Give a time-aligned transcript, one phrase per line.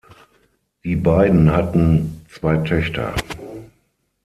[0.83, 3.13] Die beiden hatten zwei Töchter.